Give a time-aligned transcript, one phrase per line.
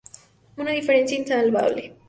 [0.57, 1.93] Una diferencia insalvable.